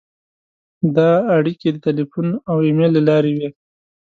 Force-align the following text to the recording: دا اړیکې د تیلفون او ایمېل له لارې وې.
دا 0.95 1.11
اړیکې 1.35 1.67
د 1.73 1.77
تیلفون 1.85 2.27
او 2.49 2.57
ایمېل 2.65 2.91
له 2.97 3.01
لارې 3.09 3.31
وې. 3.37 3.49